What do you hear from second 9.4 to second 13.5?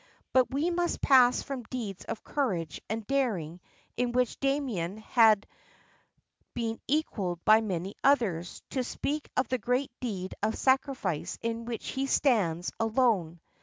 the great deed of sacrifice in which he stands alone.